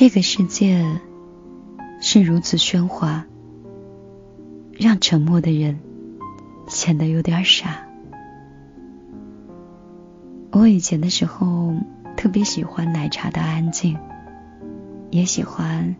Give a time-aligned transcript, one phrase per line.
[0.00, 0.98] 这个世界
[2.00, 3.26] 是如此喧哗，
[4.72, 5.78] 让沉默的人
[6.68, 7.86] 显得有点傻。
[10.52, 11.74] 我以前的时候
[12.16, 13.98] 特别喜欢奶茶的安静，
[15.10, 15.94] 也喜欢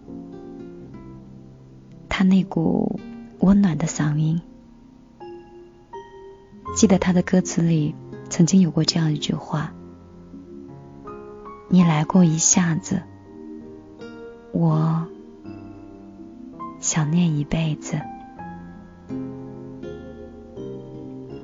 [2.08, 2.98] 他那股
[3.40, 4.40] 温暖的嗓音。
[6.74, 7.94] 记得他的歌词里
[8.30, 9.74] 曾经有过这样一句话
[11.68, 13.02] ：“你来过一下子。”
[14.52, 15.06] 我
[16.80, 18.00] 想念一辈子。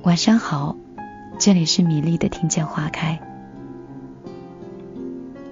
[0.03, 0.77] 晚上好，
[1.39, 3.21] 这里是米粒的听见花开。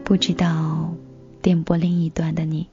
[0.05, 0.93] 不知道
[1.41, 2.69] 电波另一端的你，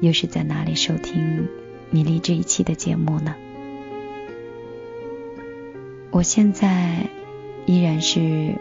[0.00, 1.48] 又是在哪里收听
[1.90, 3.34] 米粒这一期的节目呢？
[6.10, 7.06] 我现在
[7.64, 8.54] 依然是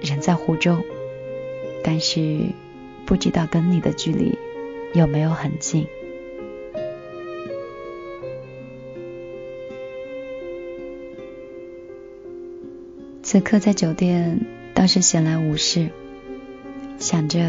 [0.00, 0.78] 人在湖州，
[1.82, 2.46] 但是
[3.04, 4.37] 不知道跟你的距离。
[4.94, 5.86] 有没有很近？
[13.22, 14.40] 此刻在酒店
[14.72, 15.90] 倒是闲来无事，
[16.96, 17.40] 想着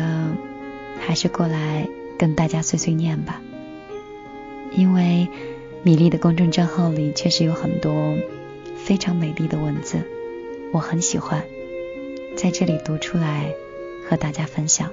[0.99, 1.87] 还是过来
[2.17, 3.41] 跟大家碎碎念吧。
[4.73, 5.29] 因为
[5.81, 8.17] 米粒的公众账号里确实有很多
[8.75, 10.01] 非常美丽的文字，
[10.73, 11.45] 我很喜欢
[12.35, 13.53] 在这里读出来
[14.05, 14.91] 和大家分享。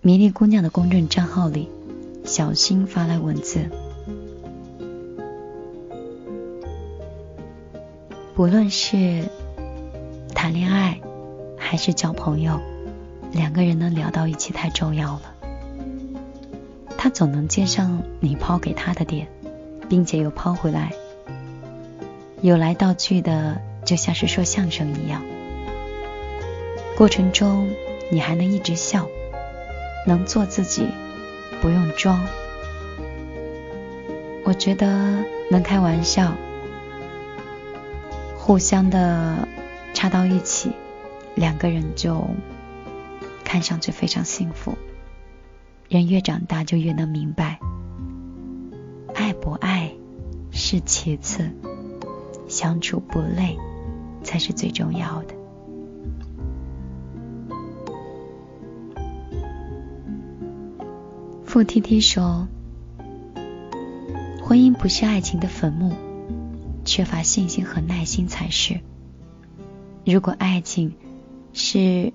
[0.00, 1.68] 迷丽姑娘的公众账号里，
[2.24, 3.68] 小新发来文字：
[8.36, 9.24] 不论是
[10.36, 11.00] 谈恋爱
[11.58, 12.60] 还是交朋友，
[13.32, 15.34] 两个人能聊到一起太重要了。
[16.96, 19.26] 他总能接上你抛给他的点，
[19.88, 20.92] 并且又抛回来，
[22.40, 25.22] 有来道去的，就像是说相声一样。
[26.96, 27.68] 过程中，
[28.12, 29.08] 你还能一直笑。
[30.08, 30.88] 能做自己，
[31.60, 32.18] 不用装。
[34.42, 36.32] 我觉得能开玩笑，
[38.38, 39.46] 互相的
[39.92, 40.72] 插到一起，
[41.34, 42.26] 两个人就
[43.44, 44.78] 看上去非常幸福。
[45.90, 47.60] 人越长大，就越能明白，
[49.14, 49.92] 爱不爱
[50.50, 51.50] 是其次，
[52.48, 53.58] 相处不累
[54.22, 55.37] 才是最重要的。
[61.58, 62.46] 付 T T 说
[64.40, 65.92] ：“婚姻不是爱情的坟墓，
[66.84, 68.78] 缺乏信心和耐心才是。
[70.06, 70.94] 如果爱情
[71.52, 72.12] 是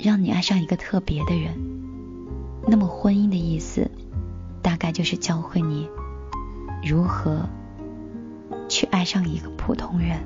[0.00, 1.54] 让你爱上一个特别的人，
[2.66, 3.88] 那么婚姻的意思
[4.62, 5.88] 大概就是教会你
[6.84, 7.48] 如何
[8.68, 10.18] 去爱上一个普通人。”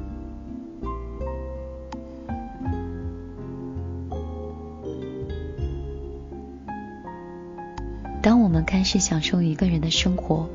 [8.47, 10.49] 我们开始享受一个人的生活，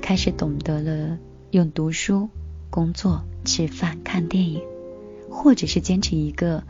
[0.00, 1.18] 开始懂得了
[1.50, 2.28] 用读书、
[2.70, 4.62] 工作、吃饭、看电影，
[5.28, 6.62] 或者是坚持一个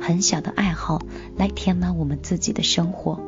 [0.00, 1.02] 很小的爱好
[1.36, 3.18] 来填满我们自己的生活，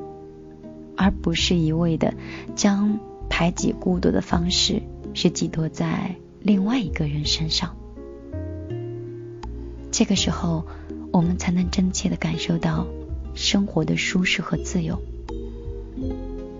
[0.96, 2.14] 而不是一味的
[2.54, 4.80] 将排挤孤独的方式
[5.12, 7.74] 是寄托在另外一个人身上，
[9.90, 10.64] 这个时候
[11.10, 12.86] 我们才能真切的感受到
[13.34, 15.02] 生活的舒适和自由。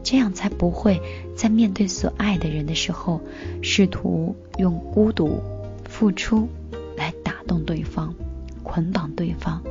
[0.03, 1.01] 这样才不会
[1.37, 3.21] 在面对所爱的人的时候，
[3.63, 5.41] 试图用孤独、
[5.89, 6.49] 付出
[6.97, 8.15] 来打动对方、
[8.63, 9.63] 捆绑对方，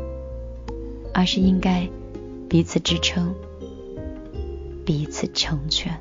[1.13, 1.89] 而是应该
[2.47, 3.33] 彼此支撑、
[4.85, 5.99] 彼此成全。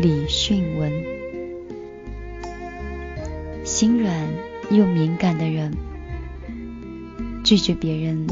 [0.00, 1.18] 李训文。
[3.64, 4.27] 心软
[4.70, 5.72] 又敏感的人，
[7.42, 8.26] 拒绝别人，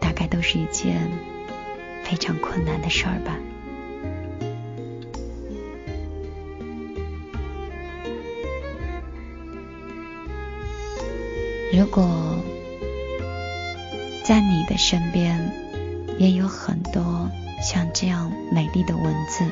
[0.00, 1.10] 大概都是一件
[2.04, 3.38] 非常困难的事儿吧。
[11.70, 12.42] 如果
[14.24, 15.52] 在你的身边
[16.18, 17.30] 也有很多
[17.62, 19.44] 像这样美丽的文字，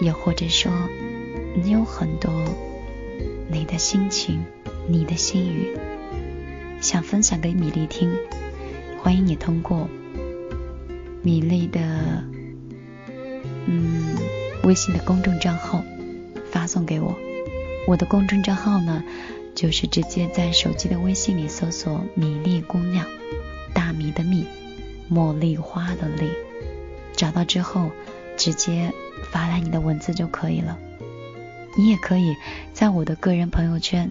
[0.00, 0.72] 也或者说
[1.62, 2.32] 你有很多。
[3.46, 4.42] 你的心情，
[4.86, 5.78] 你的心语，
[6.80, 8.12] 想分享给米粒听，
[9.02, 9.88] 欢迎你通过
[11.22, 11.80] 米粒的
[13.66, 14.16] 嗯
[14.62, 15.82] 微信的公众账号
[16.50, 17.16] 发送给我。
[17.88, 19.02] 我的公众账号呢，
[19.54, 23.06] 就是直接在手机的微信里搜索“米粒姑娘”，
[23.72, 24.46] 大米的米，
[25.10, 26.28] 茉莉花的莉，
[27.16, 27.90] 找到之后
[28.36, 28.92] 直接
[29.32, 30.78] 发来你的文字就可以了。
[31.76, 32.36] 你也可以
[32.72, 34.10] 在我的个人朋友圈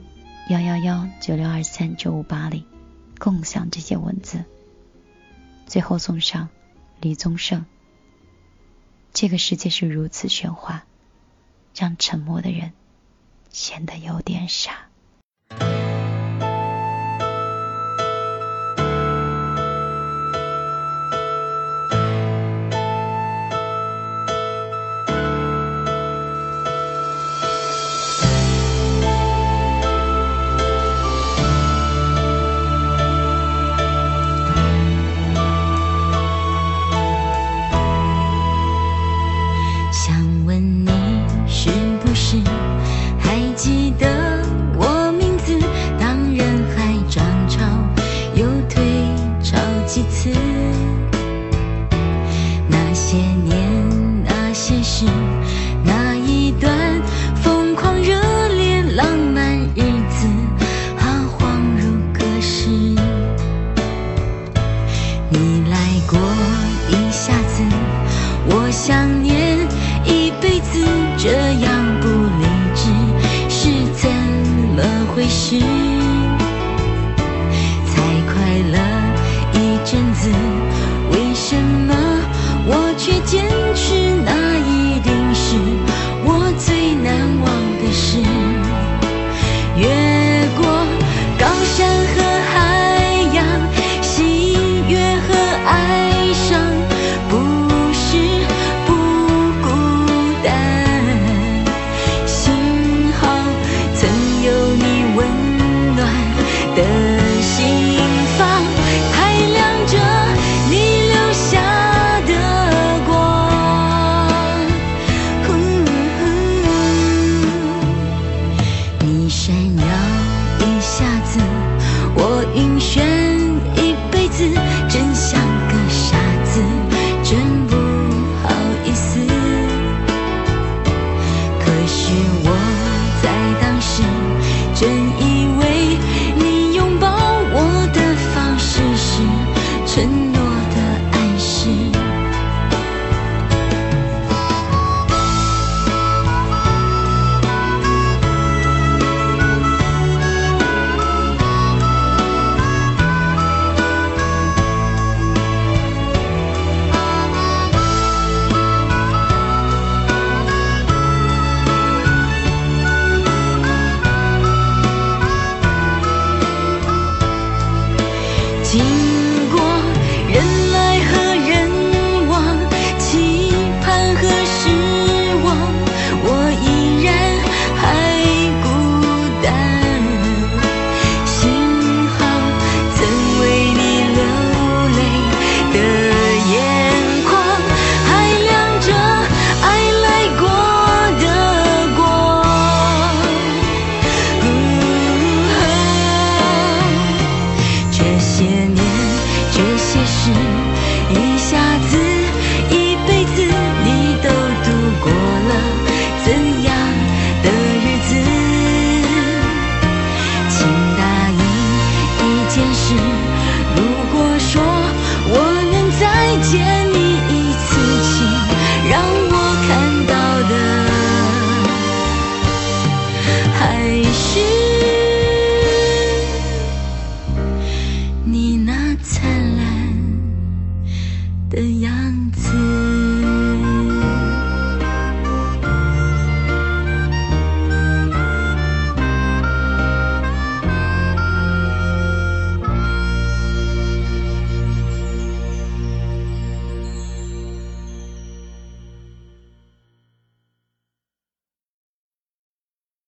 [0.49, 2.67] 幺幺幺九六二三九五八里
[3.17, 4.43] 共享这些文字。
[5.65, 6.49] 最后送上
[6.99, 7.65] 李宗盛。
[9.13, 10.83] 这个世界是如此喧哗，
[11.73, 12.73] 让沉默的人
[13.51, 14.89] 显得有点傻。
[83.25, 83.62] 你